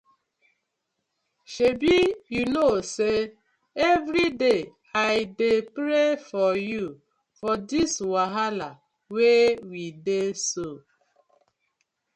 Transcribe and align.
Shebi 1.51 1.95
yu 2.33 2.43
kno 2.49 2.67
say 2.95 3.17
everyday 3.91 4.59
I 5.11 5.13
dey 5.39 5.57
pray 5.75 6.09
for 6.29 6.51
yu 6.71 6.85
for 7.39 7.53
this 7.69 7.91
wahala 8.11 8.69
wey 9.13 9.43
we 9.69 9.83
dey 10.05 10.27
so. 10.49 10.67